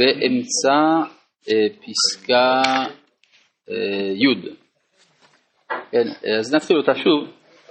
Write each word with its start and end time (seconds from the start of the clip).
באמצע 0.00 0.78
אה, 1.48 1.66
פסקה 1.80 2.62
אה, 3.70 4.12
י'. 4.14 4.54
כן, 5.90 6.08
אז 6.38 6.54
נתחיל 6.54 6.76
אותה 6.76 6.94
שוב. 6.94 7.28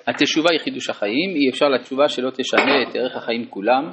התשובה 0.08 0.50
היא 0.52 0.60
חידוש 0.60 0.90
החיים, 0.90 1.36
אי 1.36 1.50
אפשר 1.50 1.66
לתשובה 1.66 2.10
שלא 2.10 2.30
תשנה 2.30 2.82
את 2.82 2.96
ערך 2.96 3.16
החיים 3.16 3.46
כולם 3.50 3.92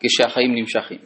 כשהחיים 0.00 0.54
נמשכים. 0.54 0.98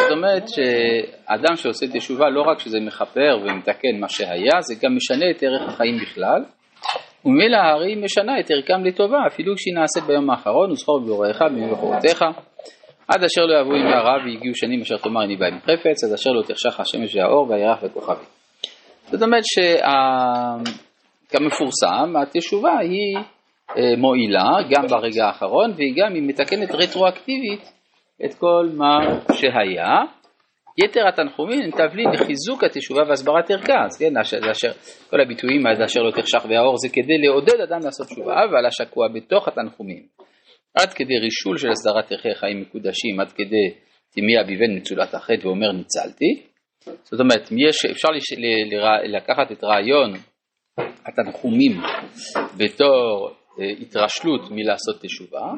זאת 0.00 0.10
אומרת 0.10 0.48
שאדם 0.48 1.56
שעושה 1.56 1.86
תשובה 1.92 2.28
לא 2.28 2.42
רק 2.42 2.58
שזה 2.58 2.80
מכפר 2.80 3.38
ומתקן 3.42 4.00
מה 4.00 4.08
שהיה, 4.08 4.60
זה 4.60 4.74
גם 4.82 4.96
משנה 4.96 5.30
את 5.30 5.42
ערך 5.42 5.68
החיים 5.68 5.96
בכלל, 6.02 6.44
וממילא 7.24 7.56
הארי 7.56 7.94
משנה 7.94 8.40
את 8.40 8.50
ערכם 8.50 8.84
לטובה, 8.84 9.18
אפילו 9.26 9.54
כשהיא 9.56 9.74
נעשית 9.74 10.04
ביום 10.04 10.30
האחרון, 10.30 10.70
וזכור 10.70 11.00
בבוראיך 11.00 11.42
בחורתך, 11.72 12.24
עד 13.08 13.24
אשר 13.24 13.46
לא 13.46 13.60
יבואו 13.60 13.76
ימי 13.76 13.90
והגיעו 14.26 14.54
שנים 14.54 14.80
אשר 14.80 14.96
תאמר 14.96 15.24
אני 15.24 15.36
בא 15.36 15.46
עם 15.46 15.58
חפץ, 15.60 16.04
עד 16.04 16.12
אשר 16.12 16.30
לא 16.30 16.42
תחשך 16.42 16.80
השמש 16.80 17.16
והאור 17.16 17.50
והירח 17.50 17.78
וכוכבי. 17.82 18.24
זאת 19.10 19.22
אומרת 19.22 19.42
שכמפורסם, 21.26 22.16
התשובה 22.22 22.78
היא 22.78 23.16
אה, 23.76 23.96
מועילה 23.98 24.50
גם 24.70 24.86
ברגע 24.86 25.26
האחרון, 25.26 25.72
והיא 25.76 25.94
גם, 25.96 26.14
היא 26.14 26.22
מתקנת 26.22 26.70
רטרואקטיבית 26.70 27.72
את 28.24 28.34
כל 28.34 28.68
מה 28.76 28.98
שהיה. 29.32 30.18
יתר 30.84 31.08
התנחומים 31.08 31.60
הם 31.62 31.70
תבלין 31.70 32.10
לחיזוק 32.10 32.64
התשובה 32.64 33.02
והסברת 33.08 33.50
ערכה, 33.50 33.84
אז 33.84 33.98
כן, 33.98 34.16
אשר, 34.50 34.68
כל 35.10 35.20
הביטויים 35.20 35.66
עד 35.66 35.82
אשר 35.82 36.00
לא 36.00 36.10
תחשך 36.10 36.44
והאור 36.48 36.76
זה 36.76 36.88
כדי 36.88 37.18
לעודד 37.18 37.60
אדם 37.60 37.80
לעשות 37.84 38.06
תשובה, 38.06 38.44
אבל 38.44 38.66
השקוע 38.66 39.08
בתוך 39.14 39.48
התנחומים, 39.48 40.02
עד 40.80 40.92
כדי 40.92 41.18
רישול 41.18 41.58
של 41.58 41.70
הסדרת 41.70 42.12
ערכי 42.12 42.34
חיים 42.34 42.60
מקודשים, 42.60 43.20
עד 43.20 43.32
כדי 43.32 43.66
תימי 44.12 44.40
אביבן 44.40 44.76
מצולת 44.76 45.14
החטא 45.14 45.46
ואומר 45.46 45.72
ניצלתי, 45.72 46.42
זאת 47.02 47.20
אומרת, 47.20 47.48
יש, 47.68 47.84
אפשר 47.84 48.08
לש, 48.08 48.32
ל, 48.32 48.74
ל, 48.74 49.16
לקחת 49.16 49.52
את 49.52 49.64
רעיון 49.64 50.12
התנחומים 51.06 51.72
בתור 52.56 53.30
אה, 53.60 53.64
התרשלות 53.80 54.50
מלעשות 54.50 55.02
תשובה, 55.02 55.52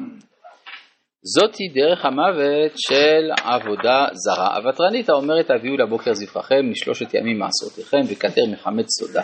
זאתי 1.23 1.67
דרך 1.73 2.05
המוות 2.05 2.71
של 2.75 3.31
עבודה 3.43 4.05
זרה. 4.13 4.57
הוותרנית 4.57 5.09
האומרת 5.09 5.49
הביאו 5.49 5.77
לבוקר 5.77 6.13
זבחכם 6.13 6.71
משלושת 6.71 7.13
ימים 7.13 7.39
מעשרותיכם 7.39 7.99
וכתר 8.07 8.41
מחמץ 8.51 8.85
סודה. 8.99 9.23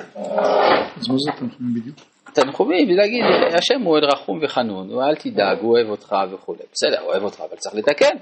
אז 0.97 1.09
מה 1.09 1.15
זה 1.17 1.31
תנחומים 1.39 1.73
בדיוק? 1.75 2.16
תנחומים, 2.41 2.89
להגיד, 2.89 3.23
השם 3.53 3.81
הוא 3.81 3.97
רחום 3.97 4.39
וחנון, 4.43 4.89
אל 5.01 5.15
תדאג, 5.15 5.59
הוא 5.61 5.71
אוהב 5.71 5.89
אותך 5.89 6.15
וכולי. 6.31 6.63
בסדר, 6.73 7.01
הוא 7.01 7.11
אוהב 7.11 7.23
אותך, 7.23 7.39
אבל 7.39 7.57
צריך 7.57 7.75
לתקן, 7.75 8.17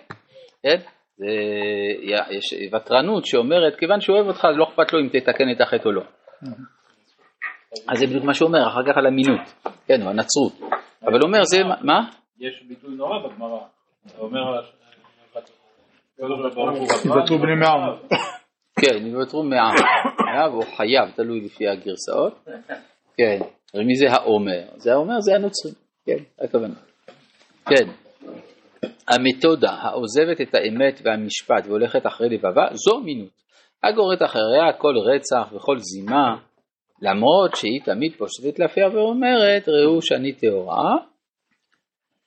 כן? 0.63 0.77
זה, 1.17 1.27
יש 2.29 2.73
ותרנות 2.73 3.25
שאומרת, 3.25 3.75
כיוון 3.79 4.01
שהוא 4.01 4.15
אוהב 4.15 4.27
אותך, 4.27 4.47
לא 4.55 4.63
אכפת 4.63 4.93
לו 4.93 4.99
אם 4.99 5.07
תתקן 5.07 5.51
את 5.55 5.61
החטא 5.61 5.87
או 5.87 5.91
לא. 5.91 6.01
אז 7.89 7.99
זה 7.99 8.07
בדיוק 8.07 8.23
מה 8.23 8.33
שהוא 8.33 8.47
אומר, 8.47 8.67
אחר 8.67 8.83
כך 8.83 8.97
על 8.97 9.07
אמינות, 9.07 9.53
כן, 9.87 10.01
או 10.01 10.09
הנצרות. 10.09 10.73
אבל 11.03 11.13
הוא 11.13 11.27
אומר, 11.27 11.43
זה, 11.43 11.57
מה? 11.81 11.99
יש 12.39 12.63
ביטוי 12.67 12.95
נורא 12.95 13.27
בגמרא, 13.27 13.59
אתה 14.07 14.21
אומר, 14.21 14.61
יוותרו 17.05 17.37
בני 17.37 17.55
מעם. 17.55 17.95
כן, 18.81 19.07
יוותרו 19.07 19.43
מעם. 19.43 19.75
חייב 20.17 20.53
או 20.53 20.61
חייב, 20.61 21.11
תלוי 21.15 21.41
לפי 21.41 21.67
הגרסאות. 21.67 22.45
כן, 23.17 23.39
מי 23.83 23.95
זה 23.95 24.05
האומר? 24.11 24.63
זה 24.75 24.93
האומר 24.93 25.19
זה 25.19 25.35
הנוצרי, 25.35 25.71
כן, 26.05 26.45
הכוונה. 26.45 26.75
כן, 27.69 27.87
המתודה 29.07 29.71
העוזבת 29.71 30.41
את 30.41 30.55
האמת 30.55 31.01
והמשפט 31.03 31.67
והולכת 31.67 32.05
אחרי 32.07 32.29
לבבה, 32.29 32.67
זו 32.73 32.99
מינות. 32.99 33.29
הגורת 33.83 34.21
אחריה 34.23 34.73
כל 34.77 34.93
רצח 34.97 35.53
וכל 35.53 35.77
זימה, 35.79 36.35
למרות 37.01 37.55
שהיא 37.55 37.81
תמיד 37.85 38.11
פושטת 38.17 38.59
לפיה 38.59 38.87
ואומרת, 38.87 39.69
ראו 39.69 40.01
שאני 40.01 40.33
טהורה, 40.33 40.95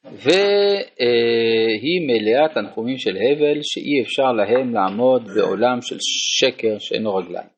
והיא 0.05 2.01
מלאה 2.07 2.49
תנחומים 2.55 2.99
של 2.99 3.17
הבל 3.17 3.59
שאי 3.63 4.03
אפשר 4.03 4.33
להם 4.33 4.75
לעמוד 4.75 5.23
בעולם 5.35 5.83
של 5.83 5.97
שקר 6.39 6.79
שאינו 6.79 7.15
רגליים. 7.15 7.49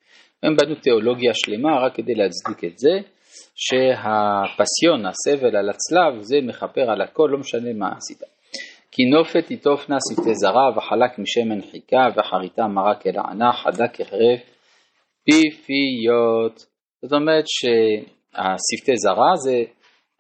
הם 0.43 0.56
בנו 0.56 0.75
תיאולוגיה 0.75 1.33
שלמה 1.34 1.81
רק 1.87 1.95
כדי 1.95 2.15
להצדיק 2.15 2.73
את 2.73 2.79
זה, 2.79 2.99
שהפסיון, 3.55 5.06
הסבל 5.06 5.56
על 5.56 5.71
הצלב, 5.71 6.23
זה 6.23 6.37
מכפר 6.43 6.91
על 6.91 7.01
הכל, 7.01 7.28
לא 7.33 7.39
משנה 7.39 7.73
מה 7.73 7.89
עשית. 7.97 8.23
כי 8.93 9.03
נופת 9.05 9.47
תיטופנה 9.47 9.97
שפתי 10.11 10.34
זרה 10.34 10.71
וחלק 10.77 11.19
משמן 11.19 11.61
חיכה 11.71 12.09
וחריטה 12.17 12.67
מרה 12.67 12.95
כלענה 12.95 13.53
חדה 13.53 13.89
כחרב 13.89 14.39
פיפיות. 15.25 16.65
זאת 17.03 17.12
אומרת 17.12 17.45
שהשפתי 17.47 18.97
זרה 18.97 19.37
זה 19.37 19.62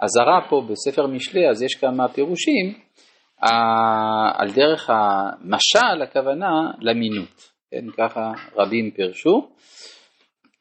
הזרה 0.02 0.40
פה 0.50 0.62
בספר 0.68 1.06
משלי, 1.06 1.48
אז 1.50 1.62
יש 1.62 1.74
כמה 1.74 2.08
פירושים, 2.08 2.74
על 4.34 4.48
דרך 4.54 4.90
המשל 4.90 6.02
הכוונה 6.02 6.70
למינות, 6.80 7.50
כן, 7.70 7.90
ככה 7.98 8.32
רבים 8.56 8.90
פירשו. 8.90 9.48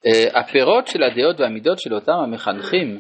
אה, 0.05 0.39
הפירות 0.39 0.87
של 0.87 1.03
הדעות 1.03 1.39
והמידות 1.39 1.79
של 1.79 1.93
אותם 1.93 2.11
המחנכים, 2.11 2.99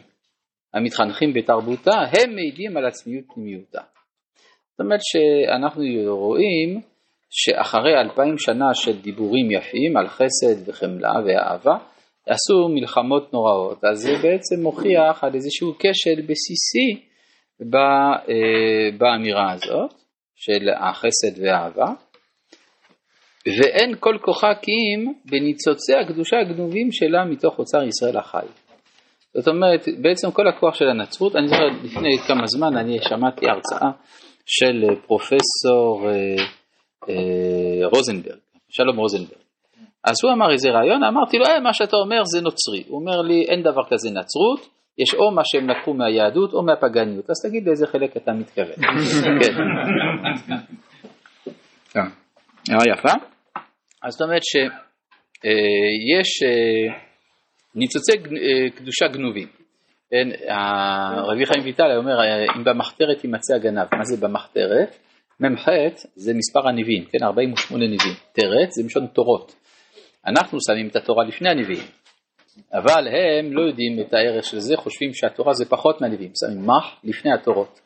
המתחנכים 0.73 1.33
בתרבותה, 1.33 1.91
הם 1.91 2.35
מעידים 2.35 2.77
על 2.77 2.85
עצמיות 2.85 3.25
פנימיותה. 3.33 3.81
זאת 4.71 4.79
אומרת 4.79 4.99
שאנחנו 5.03 5.83
רואים 6.07 6.81
שאחרי 7.29 8.01
אלפיים 8.01 8.37
שנה 8.37 8.73
של 8.73 9.01
דיבורים 9.01 9.51
יפים 9.51 9.97
על 9.97 10.07
חסד 10.07 10.69
וחמלה 10.69 11.13
ואהבה, 11.25 11.77
עשו 12.27 12.69
מלחמות 12.69 13.33
נוראות, 13.33 13.83
אז 13.83 13.97
זה 13.97 14.11
בעצם 14.23 14.63
מוכיח 14.63 15.23
על 15.23 15.35
איזשהו 15.35 15.73
כשל 15.79 16.21
בסיסי 16.21 17.05
אה, 17.75 18.97
באמירה 18.97 19.51
הזאת 19.51 19.93
של 20.35 20.69
החסד 20.79 21.43
והאהבה, 21.43 21.93
ואין 23.47 23.95
כל 23.99 24.17
כוחה 24.21 24.51
כי 24.61 24.71
אם 24.71 25.13
בניצוצי 25.25 25.95
הקדושה 25.95 26.39
הגנובים 26.39 26.91
שלה 26.91 27.25
מתוך 27.25 27.59
אוצר 27.59 27.83
ישראל 27.83 28.17
החי. 28.17 28.45
זאת 29.33 29.47
אומרת, 29.47 29.85
בעצם 30.01 30.31
כל 30.31 30.47
הכוח 30.47 30.75
של 30.75 30.85
הנצרות, 30.89 31.35
אני 31.35 31.47
זוכר 31.47 31.67
לפני 31.83 32.17
כמה 32.27 32.47
זמן 32.47 32.77
אני 32.77 32.97
שמעתי 33.01 33.45
הרצאה 33.49 33.89
של 34.45 34.83
פרופסור 35.07 36.09
אה, 36.09 36.11
אה, 37.09 37.87
רוזנברג, 37.93 38.39
שלום 38.69 38.97
רוזנברג, 38.97 39.39
אז 40.03 40.15
הוא 40.23 40.31
אמר 40.31 40.51
איזה 40.51 40.69
רעיון, 40.69 41.03
אמרתי 41.03 41.37
לו, 41.37 41.45
אה, 41.45 41.59
מה 41.59 41.73
שאתה 41.73 41.95
אומר 41.95 42.21
זה 42.23 42.41
נוצרי. 42.41 42.83
הוא 42.87 42.99
אומר 42.99 43.21
לי, 43.21 43.45
אין 43.49 43.61
דבר 43.63 43.81
כזה 43.89 44.09
נצרות, 44.09 44.69
יש 44.97 45.13
או 45.13 45.31
מה 45.31 45.41
שהם 45.45 45.69
לקחו 45.69 45.93
מהיהדות 45.93 46.53
או 46.53 46.63
מהפגניות, 46.63 47.29
אז 47.29 47.35
תגיד 47.45 47.67
לאיזה 47.67 47.87
חלק 47.87 48.17
אתה 48.17 48.31
מתכוון. 48.31 48.75
כן. 51.93 52.18
הערה 52.69 52.83
יפה. 52.93 53.25
אז 54.03 54.13
זאת 54.13 54.21
אומרת 54.21 54.41
שיש 54.43 56.43
אה, 56.43 56.49
אה, 56.49 56.99
ניצוצי 57.75 58.11
אה, 58.11 58.69
קדושה 58.75 59.07
גנובים. 59.07 59.47
כן, 60.11 60.29
רבי 61.31 61.45
חיים 61.45 61.63
ויטל 61.63 61.97
אומר, 61.97 62.17
אם 62.57 62.63
במחתרת 62.63 63.23
יימצא 63.23 63.55
הגנב, 63.55 63.87
מה 63.97 64.03
זה 64.03 64.27
במחתרת? 64.27 64.97
מ"ח 65.39 65.69
זה 66.15 66.33
מספר 66.33 66.67
הנביאים, 66.67 67.05
כן, 67.05 67.23
48 67.23 67.85
נביאים. 67.85 68.13
תרת 68.33 68.71
זה 68.71 68.83
משון 68.85 69.07
תורות. 69.07 69.55
אנחנו 70.27 70.57
שמים 70.67 70.87
את 70.87 70.95
התורה 70.95 71.25
לפני 71.25 71.49
הנביאים, 71.49 71.87
אבל 72.73 73.07
הם 73.07 73.53
לא 73.53 73.61
יודעים 73.61 73.99
את 73.99 74.13
הערך 74.13 74.45
של 74.45 74.59
זה, 74.59 74.77
חושבים 74.77 75.13
שהתורה 75.13 75.53
זה 75.53 75.65
פחות 75.65 76.01
מהנביאים, 76.01 76.31
שמים 76.39 76.67
מח 76.67 76.99
לפני 77.03 77.33
התורות. 77.33 77.79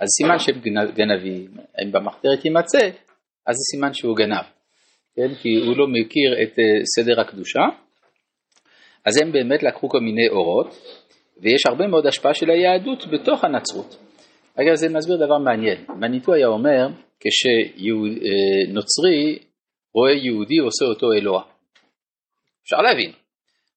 אז 0.00 0.08
סימן 0.08 0.38
שהם 0.38 0.60
גנבים, 0.94 1.46
אם 1.84 1.92
במחתרת 1.92 2.44
יימצא, 2.44 2.88
אז 3.48 3.54
זה 3.54 3.62
סימן 3.70 3.94
שהוא 3.94 4.16
גנב, 4.16 4.44
כן? 5.16 5.34
כי 5.42 5.48
הוא 5.66 5.76
לא 5.76 5.86
מכיר 5.86 6.42
את 6.42 6.58
אה, 6.58 6.64
סדר 6.96 7.20
הקדושה. 7.20 7.60
אז 9.04 9.16
הם 9.22 9.32
באמת 9.32 9.62
לקחו 9.62 9.88
כל 9.88 10.00
מיני 10.00 10.28
אורות, 10.28 10.66
ויש 11.40 11.66
הרבה 11.66 11.86
מאוד 11.86 12.06
השפעה 12.06 12.34
של 12.34 12.50
היהדות 12.50 13.06
בתוך 13.12 13.44
הנצרות. 13.44 13.96
אגב, 14.54 14.74
זה 14.74 14.88
מסביר 14.88 15.16
דבר 15.16 15.38
מעניין. 15.38 15.84
מניטו 15.88 16.34
היה 16.34 16.46
אומר, 16.46 16.88
כשנוצרי 17.20 17.98
רואה 19.94 20.12
יהודי 20.12 20.58
עושה 20.58 20.84
אותו 20.84 21.12
אלוה. 21.12 21.42
אפשר 22.62 22.76
להבין. 22.76 23.12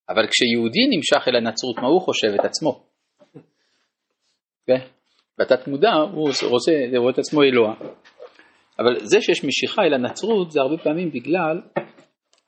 אבל 0.08 0.26
כשיהודי 0.26 0.86
נמשך 0.96 1.28
אל 1.28 1.36
הנצרות, 1.36 1.76
מה 1.76 1.88
הוא 1.88 2.00
חושב 2.00 2.28
את 2.40 2.44
עצמו? 2.44 2.82
כן? 4.66 4.78
בתת 5.38 5.68
מודע 5.68 5.92
הוא 5.92 6.30
רוצה 6.42 6.72
לראות 6.72 7.14
את 7.14 7.18
עצמו 7.18 7.42
אלוה. 7.42 7.74
אבל 8.78 9.00
זה 9.00 9.20
שיש 9.20 9.44
משיכה 9.44 9.82
אל 9.82 9.94
הנצרות 9.94 10.50
זה 10.50 10.60
הרבה 10.60 10.76
פעמים 10.82 11.10
בגלל 11.10 11.60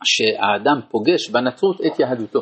שהאדם 0.04 0.80
פוגש 0.90 1.30
בנצרות 1.30 1.80
את 1.80 2.00
יהדותו. 2.00 2.40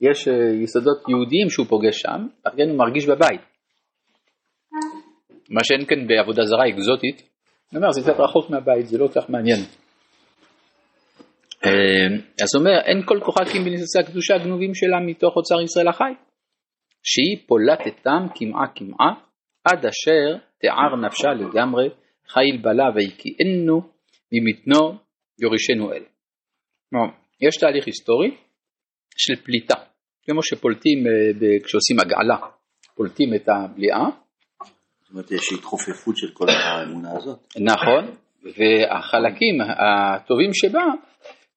יש 0.00 0.28
אה, 0.28 0.62
יסודות 0.62 0.98
יהודיים 1.08 1.50
שהוא 1.50 1.66
פוגש 1.66 2.00
שם, 2.00 2.26
לכן 2.46 2.68
הוא 2.68 2.78
מרגיש 2.78 3.06
בבית. 3.06 3.40
מה 5.50 5.64
שאין 5.64 5.86
כאן 5.86 6.06
בעבודה 6.06 6.42
זרה 6.44 6.68
אקזוטית, 6.68 7.22
אני 7.72 7.78
אומר 7.78 7.90
זה 7.90 8.00
קצת 8.02 8.20
רחוק 8.20 8.50
מהבית, 8.50 8.86
זה 8.86 8.98
לא 8.98 9.06
כל 9.06 9.20
כך 9.20 9.30
מעניין. 9.30 9.60
אה, 11.64 12.06
אז 12.42 12.56
אומר, 12.56 12.80
אין 12.84 13.02
כל 13.06 13.20
כוחה 13.24 13.44
כי 13.52 13.58
בניסי 13.58 13.98
הקדושה 13.98 14.34
הגנובים 14.34 14.74
שלה 14.74 15.00
מתוך 15.06 15.36
אוצר 15.36 15.60
ישראל 15.60 15.88
החי, 15.88 16.12
שהיא 17.02 17.46
פולטתם 17.46 18.26
קמעה 18.34 18.66
קמעה, 18.74 19.12
עד 19.64 19.86
אשר 19.86 20.38
תיער 20.60 20.96
נפשה 21.06 21.28
לגמרי, 21.28 21.88
חיל 22.28 22.56
בלה 22.62 22.84
והקיאנו 22.94 23.80
ממתנו 24.32 24.98
יורישנו 25.38 25.92
אל. 25.92 26.04
כלומר, 26.90 27.06
יש 27.40 27.56
תהליך 27.56 27.86
היסטורי 27.86 28.36
של 29.16 29.42
פליטה, 29.44 29.74
כמו 30.22 30.42
שפולטים 30.42 30.98
אה, 31.06 31.64
כשעושים 31.64 31.96
הגעלה, 32.00 32.38
פולטים 32.94 33.34
את 33.34 33.48
הבליעה. 33.48 34.06
זאת 35.00 35.10
אומרת, 35.10 35.30
יש 35.30 35.52
התחופפות 35.58 36.16
של 36.16 36.30
כל 36.32 36.46
האמונה 36.48 37.16
הזאת. 37.16 37.38
נכון, 37.60 38.04
והחלקים 38.42 39.60
הטובים 39.60 40.50
שבה 40.52 40.84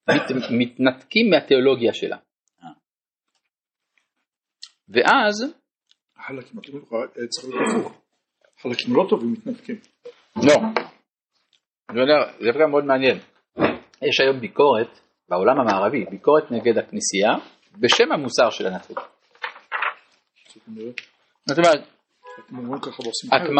מת, 0.08 0.22
מתנתקים 0.50 1.30
מהתיאולוגיה 1.30 1.92
שלה. 1.92 2.16
אה. 2.62 2.68
ואז... 4.88 5.54
החלקים 6.18 6.58
הטובים 6.58 6.82
צריך 7.28 7.54
להיות 7.54 7.68
הפוך. 7.70 8.02
חלקים 8.62 8.94
לא 8.96 9.06
טובים 9.08 9.32
מתנתקים. 9.32 9.76
לא. 10.42 10.54
אני 11.90 12.00
יודע, 12.00 12.32
זה 12.40 12.46
דווקא 12.46 12.66
מאוד 12.70 12.84
מעניין. 12.84 13.18
יש 14.02 14.20
היום 14.20 14.40
ביקורת 14.40 15.00
בעולם 15.28 15.60
המערבי, 15.60 16.04
ביקורת 16.10 16.50
נגד 16.50 16.78
הכנסייה 16.78 17.30
בשם 17.80 18.12
המוסר 18.12 18.50
של 18.50 18.66
הנצרות. 18.66 18.98
זאת 21.46 21.58
אומרת, 21.58 21.88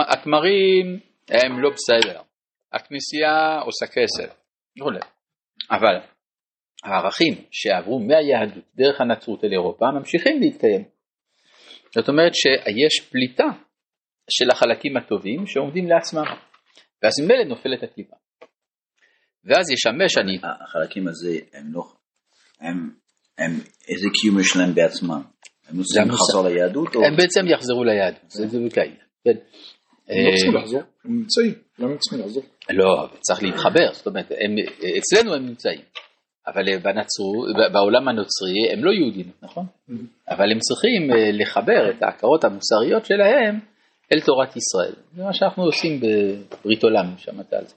הכמרים 0.09 0.99
הם 1.29 1.61
לא 1.61 1.71
בסדר, 1.71 2.21
הכנסייה 2.73 3.61
עושה 3.61 3.87
כסף, 3.87 4.35
אבל 5.71 5.97
הערכים 6.85 7.35
שעברו 7.51 8.01
מהיהדות 8.01 8.65
דרך 8.75 9.01
הנצרות 9.01 9.45
אל 9.45 9.53
אירופה 9.53 9.87
ממשיכים 9.99 10.41
להתקיים. 10.41 10.85
זאת 11.95 12.09
אומרת 12.09 12.33
שיש 12.35 13.11
פליטה 13.11 13.47
של 14.31 14.51
החלקים 14.51 14.97
הטובים 14.97 15.47
שעומדים 15.47 15.89
לעצמם, 15.89 16.25
ואז 17.03 17.13
ממילא 17.21 17.45
נופלת 17.45 17.83
הקליפה. 17.83 18.17
ואז 19.45 19.71
ישמש 19.71 20.19
אני... 20.19 20.39
החלקים 20.63 21.09
הזה 21.09 21.39
הם 21.53 21.73
לא... 21.73 21.83
הם, 22.61 22.91
הם 23.39 23.51
איזה 23.89 24.09
קיום 24.21 24.41
יש 24.41 24.57
להם 24.57 24.75
בעצמם? 24.75 25.23
הם 25.69 25.79
לא 25.79 25.83
צריכים 25.83 26.13
לחזור 26.13 26.49
ליהדות? 26.49 26.89
הם 26.97 27.17
בעצם 27.17 27.41
יחזרו 27.49 27.85
ליהדות, 27.85 28.31
זה 28.31 28.47
בדיוק 28.47 28.79
העניין. 28.79 29.07
כן. 29.25 29.37
הם 30.09 30.27
לא 30.27 30.37
צריכים 30.37 30.55
לחזור, 30.55 30.83
הם 31.05 31.19
נמצאים, 31.19 31.55
למה 31.79 31.91
הם 31.91 31.99
צריכים 31.99 32.21
לחזור? 32.21 32.43
לא, 32.71 33.09
צריך 33.21 33.43
להתחבר, 33.43 33.93
זאת 33.93 34.07
אומרת, 34.07 34.33
אצלנו 34.99 35.35
הם 35.35 35.47
נמצאים. 35.47 35.81
אבל 36.47 36.63
בנצרו, 36.79 37.45
בעולם 37.73 38.09
הנוצרי 38.09 38.73
הם 38.73 38.85
לא 38.85 38.91
יהודים, 38.91 39.31
נכון? 39.43 39.67
אבל 40.29 40.53
הם 40.53 40.59
צריכים 40.59 41.11
אה, 41.13 41.31
לחבר 41.33 41.91
את 41.91 42.03
ההכרות 42.03 42.45
המוסריות 42.45 43.05
שלהם 43.05 43.61
אל 44.13 44.21
תורת 44.21 44.57
ישראל. 44.57 44.95
זה 45.15 45.25
מה 45.25 45.33
שאנחנו 45.33 45.63
עושים 45.63 46.01
בברית 46.01 46.85
עולם, 46.85 47.19
שמעת 47.19 47.53
על 47.53 47.67
זה. 47.67 47.75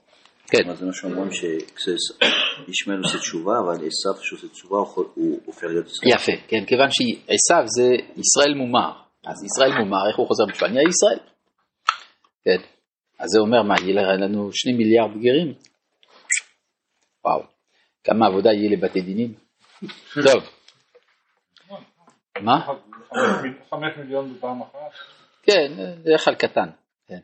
כן. 0.47 0.75
זה 0.75 0.85
מה 0.85 0.93
שאומרים 0.93 1.31
שישמעאל 1.31 2.99
עושה 3.03 3.17
תשובה, 3.17 3.53
אבל 3.59 3.73
עשו 3.73 4.23
שעושה 4.23 4.47
תשובה 4.47 4.77
הוא 5.13 5.39
הופך 5.45 5.63
להיות 5.63 5.85
ישראל. 5.85 6.11
יפה, 6.15 6.31
כן, 6.47 6.65
כיוון 6.65 6.87
שעשו 6.91 7.67
זה 7.67 7.87
ישראל 8.17 8.53
מומר. 8.55 8.91
אז 9.25 9.43
ישראל 9.43 9.71
מומר, 9.83 10.07
איך 10.07 10.17
הוא 10.17 10.27
חוזר 10.27 10.43
בתשובה? 10.49 10.71
נהיה 10.71 10.89
ישראל. 10.89 11.19
כן. 12.45 12.61
אז 13.19 13.29
זה 13.29 13.39
אומר 13.39 13.61
מה, 13.63 13.75
יהיה 13.81 14.17
לנו 14.17 14.49
שני 14.53 14.73
מיליארד 14.73 15.11
גרים? 15.11 15.53
וואו. 17.25 17.41
כמה 18.03 18.27
עבודה 18.27 18.49
יהיה 18.53 18.77
לבתי 18.77 19.01
דינים? 19.01 19.33
טוב. 20.25 20.43
מה? 22.41 22.67
חמש 23.69 23.97
מיליון 23.97 24.33
בפעם 24.33 24.61
אחת? 24.61 25.24
כן, 25.45 25.71
בדרך 26.01 26.25
כלל 26.25 26.35
קטן. 26.35 26.69
כן. 27.07 27.19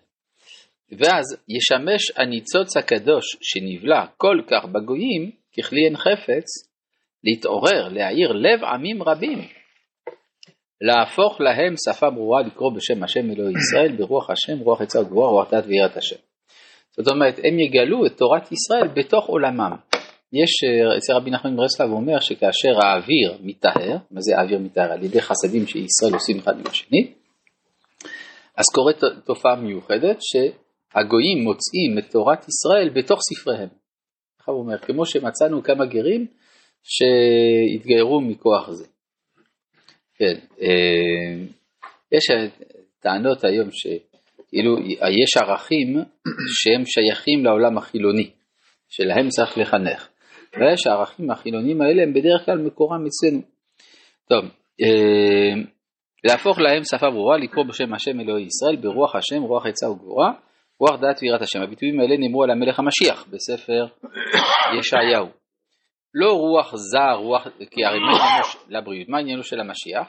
ואז 0.91 1.25
ישמש 1.49 2.11
הניצוץ 2.17 2.77
הקדוש 2.77 3.37
שנבלע 3.41 4.05
כל 4.17 4.41
כך 4.47 4.65
בגויים 4.65 5.31
ככלי 5.57 5.85
אין 5.85 5.97
חפץ 5.97 6.71
להתעורר, 7.23 7.87
להאיר 7.87 8.31
לב 8.31 8.63
עמים 8.63 9.03
רבים, 9.03 9.39
להפוך 10.81 11.41
להם 11.41 11.73
שפה 11.85 12.09
ברורה 12.09 12.41
לקרוא 12.41 12.71
בשם 12.75 13.03
השם 13.03 13.31
אלוהי 13.31 13.53
ישראל 13.53 13.97
ברוח 13.97 14.29
השם, 14.29 14.59
רוח 14.59 14.81
עצה 14.81 14.99
וגבורה, 15.01 15.29
רוח 15.29 15.53
דת 15.53 15.63
ויראת 15.67 15.97
השם. 15.97 16.15
זאת 16.97 17.07
אומרת, 17.07 17.39
הם 17.43 17.59
יגלו 17.59 18.05
את 18.05 18.17
תורת 18.17 18.51
ישראל 18.51 18.87
בתוך 18.87 19.25
עולמם. 19.25 19.75
יש, 20.33 20.51
אה, 20.63 20.97
אצל 20.97 21.13
רבי 21.13 21.31
נחמן 21.31 21.55
ברסלב 21.55 21.91
אומר 21.91 22.19
שכאשר 22.19 22.73
האוויר 22.83 23.37
מטהר, 23.43 23.97
מה 24.11 24.21
זה 24.21 24.37
האוויר 24.37 24.59
מטהר? 24.59 24.91
על 24.91 25.03
ידי 25.03 25.21
חסדים 25.21 25.67
שישראל 25.67 26.13
עושים 26.13 26.39
אחד 26.39 26.59
עם 26.59 26.67
השני, 26.67 27.13
אז 28.57 28.65
קורית 28.75 28.97
תופעה 29.25 29.55
מיוחדת 29.55 30.17
שהגויים 30.21 31.43
מוצאים 31.43 31.99
את 31.99 32.11
תורת 32.11 32.45
ישראל 32.47 32.89
בתוך 32.89 33.19
ספריהם. 33.21 33.69
ככה 34.39 34.51
הוא 34.51 34.59
אומר, 34.61 34.77
כמו 34.77 35.05
שמצאנו 35.05 35.63
כמה 35.63 35.85
גרים 35.85 36.27
שהתגיירו 36.83 38.21
מכוח 38.21 38.71
זה. 38.71 38.85
כן, 40.15 40.39
אה, 40.61 41.45
יש 42.11 42.23
טענות 42.99 43.43
היום 43.43 43.69
שכאילו 43.71 44.77
יש 45.23 45.37
ערכים 45.37 45.97
שהם 46.47 46.85
שייכים 46.85 47.45
לעולם 47.45 47.77
החילוני, 47.77 48.29
שלהם 48.89 49.29
צריך 49.29 49.57
לחנך. 49.57 50.09
ויש 50.53 50.87
הערכים 50.87 51.31
החילוניים 51.31 51.81
האלה 51.81 52.03
הם 52.03 52.13
בדרך 52.13 52.45
כלל 52.45 52.57
מקורם 52.57 53.05
אצלנו. 53.05 53.41
טוב, 54.29 54.43
אה, 54.81 55.61
להפוך 56.23 56.59
להם 56.59 56.81
שפה 56.83 57.09
ברורה, 57.09 57.37
לקרוא 57.37 57.65
בשם 57.65 57.93
השם 57.93 58.19
אלוהי 58.19 58.45
ישראל, 58.45 58.75
ברוח 58.75 59.15
השם, 59.15 59.41
רוח 59.41 59.65
עצה 59.65 59.89
וגבורה, 59.89 60.31
רוח 60.79 60.99
דעת 61.01 61.19
ויראת 61.21 61.41
השם. 61.41 61.61
הביטויים 61.61 61.99
האלה 61.99 62.17
נאמרו 62.17 62.43
על 62.43 62.51
המלך 62.51 62.79
המשיח 62.79 63.25
בספר 63.29 63.85
ישעיהו. 64.79 65.27
לא 66.13 66.33
רוח 66.33 66.75
זר, 66.75 67.15
רוח, 67.15 67.47
כי 67.71 67.85
הרי 67.85 67.99
מה 67.99 68.11
עניינו 68.11 68.47
לבריאות, 68.69 69.09
מה 69.09 69.19
עניינו 69.19 69.43
של 69.43 69.59
המשיח? 69.59 70.07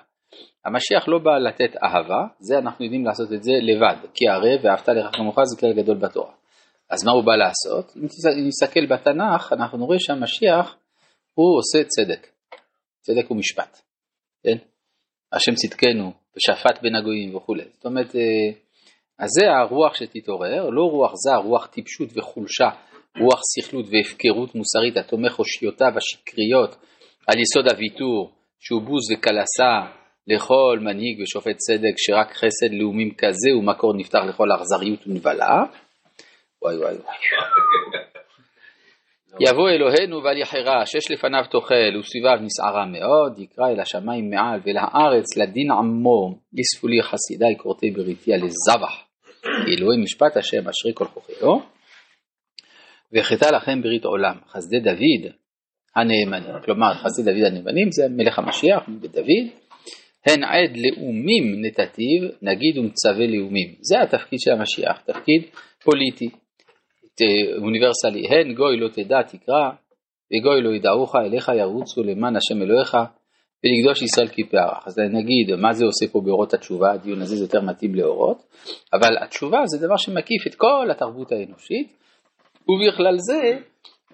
המשיח 0.64 1.08
לא 1.08 1.18
בא 1.18 1.38
לתת 1.38 1.76
אהבה, 1.82 2.22
זה 2.38 2.58
אנחנו 2.58 2.84
יודעים 2.84 3.04
לעשות 3.04 3.32
את 3.32 3.42
זה 3.42 3.52
לבד, 3.52 3.96
כי 4.14 4.28
הרי 4.28 4.56
ואהבת 4.62 4.88
לך 4.88 5.16
כמוך 5.16 5.36
זה 5.44 5.60
כלל 5.60 5.72
גדול 5.72 5.96
בתורה. 5.98 6.32
אז 6.90 7.04
מה 7.04 7.12
הוא 7.12 7.24
בא 7.24 7.32
לעשות? 7.36 7.96
אם 7.96 8.46
נסתכל 8.48 8.86
בתנ"ך, 8.86 9.52
אנחנו 9.52 9.78
נראה 9.78 9.98
שהמשיח 9.98 10.76
הוא 11.34 11.58
עושה 11.58 11.84
צדק, 11.84 12.28
צדק 13.00 13.30
ומשפט, 13.30 13.80
כן? 14.44 14.71
השם 15.32 15.54
צדקנו 15.54 16.12
ושפט 16.36 16.82
בין 16.82 16.94
הגויים 16.94 17.34
וכולי. 17.36 17.64
זאת 17.72 17.84
אומרת, 17.86 18.16
אה, 18.16 18.52
אז 19.18 19.28
זה 19.40 19.46
הרוח 19.50 19.94
שתתעורר, 19.94 20.68
לא 20.70 20.82
רוח 20.82 21.12
זר, 21.14 21.36
רוח 21.44 21.66
טיפשות 21.66 22.08
וחולשה, 22.14 22.68
רוח 23.20 23.40
סכלות 23.52 23.86
והפקרות 23.90 24.54
מוסרית 24.54 24.96
התומך 24.96 25.38
אושיותיו 25.38 25.92
השקריות 25.96 26.76
על 27.26 27.38
יסוד 27.38 27.68
הוויתור, 27.70 28.32
שהוא 28.60 28.82
בוז 28.82 29.12
וקלסה 29.12 29.72
לכל 30.26 30.78
מנהיג 30.80 31.22
ושופט 31.22 31.56
צדק 31.56 31.94
שרק 31.96 32.32
חסד 32.32 32.72
לאומים 32.72 33.14
כזה 33.18 33.56
ומקור 33.58 33.94
נפתח 33.96 34.20
לכל 34.28 34.48
אכזריות 34.52 35.06
ונבלה. 35.06 35.62
וואי 36.62 36.76
וואי 36.76 36.94
וואי. 36.94 37.16
יבוא 39.40 39.70
אלוהינו 39.70 40.22
ואל 40.22 40.38
יחרש, 40.38 40.94
יש 40.94 41.10
לפניו 41.10 41.44
תאכל 41.50 41.98
וסביביו 42.00 42.38
נסערה 42.42 42.86
מאוד, 42.86 43.38
יקרא 43.38 43.68
אל 43.68 43.80
השמיים 43.80 44.30
מעל 44.30 44.60
ואל 44.64 44.76
הארץ 44.76 45.36
לדין 45.36 45.70
עמו, 45.70 46.38
יספו 46.54 46.88
לי 46.88 47.02
חסידי 47.02 47.58
כורתי 47.58 47.90
בריתי 47.90 48.32
על 48.32 48.40
לזבח, 48.40 49.04
אלוהי 49.46 49.98
משפט 50.02 50.36
השם 50.36 50.68
אשרי 50.68 50.92
כל 50.94 51.04
חוכיו, 51.04 51.58
וחטא 53.12 53.44
לכם 53.44 53.82
ברית 53.82 54.04
עולם, 54.04 54.36
חסדי 54.48 54.80
דוד 54.80 55.32
הנאמנים, 55.96 56.62
כלומר 56.64 56.94
חסדי 56.94 57.32
דוד 57.32 57.44
הנאמנים 57.44 57.88
זה 57.90 58.02
מלך 58.10 58.38
המשיח 58.38 58.88
בדוד, 59.00 59.46
הן 60.26 60.44
עד 60.44 60.76
לאומים 60.76 61.64
נתתיו, 61.64 62.28
נגיד 62.42 62.78
ומצווה 62.78 63.26
לאומים, 63.26 63.74
זה 63.80 64.02
התפקיד 64.02 64.38
של 64.40 64.50
המשיח, 64.50 65.00
תפקיד 65.06 65.42
פוליטי, 65.84 66.30
אוניברסלי, 67.62 68.26
הן 68.28 68.54
גוי 68.54 68.76
לא 68.76 68.88
תדע 68.88 69.22
תקרא, 69.22 69.70
וגוי 70.32 70.62
לא 70.62 70.70
ידעוך 70.70 71.16
אליך 71.16 71.50
ירוצו 71.58 72.02
למען 72.02 72.36
השם 72.36 72.62
אלוהיך, 72.62 72.96
ולקדוש 73.64 74.02
ישראל 74.02 74.28
כפארך. 74.28 74.86
אז 74.86 74.98
נגיד, 74.98 75.54
מה 75.60 75.72
זה 75.72 75.84
עושה 75.84 76.12
פה 76.12 76.20
באורות 76.20 76.54
התשובה? 76.54 76.92
הדיון 76.92 77.22
הזה 77.22 77.36
זה 77.36 77.44
יותר 77.44 77.60
מתאים 77.60 77.94
לאורות, 77.94 78.42
אבל 78.92 79.18
התשובה 79.24 79.58
זה 79.66 79.86
דבר 79.86 79.96
שמקיף 79.96 80.46
את 80.46 80.54
כל 80.54 80.88
התרבות 80.90 81.32
האנושית, 81.32 81.96
ובכלל 82.68 83.16
זה 83.18 83.58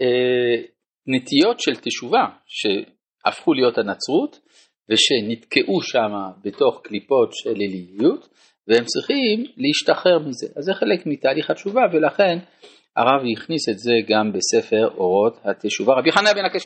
אה, 0.03 0.63
נטיות 1.07 1.61
של 1.61 1.75
תשובה 1.75 2.25
שהפכו 2.47 3.53
להיות 3.53 3.79
הנצרות, 3.79 4.39
ושנתקעו 4.91 5.83
שם 5.83 6.13
בתוך 6.45 6.81
קליפות 6.85 7.31
של 7.33 7.51
אליליות, 7.51 8.29
והם 8.69 8.85
צריכים 8.85 9.45
להשתחרר 9.57 10.19
מזה. 10.19 10.47
אז 10.57 10.65
זה 10.65 10.75
חלק 10.75 11.07
מתהליך 11.07 11.51
התשובה, 11.51 11.81
ולכן 11.93 12.39
הרב 12.99 13.21
הכניס 13.33 13.69
את 13.69 13.79
זה 13.79 13.93
גם 14.09 14.33
בספר 14.33 14.89
אורות 14.97 15.41
התשובה. 15.45 15.95
רבי 15.95 16.13
חניה 16.13 16.35
בן 16.35 16.45
הקשת 16.45 16.57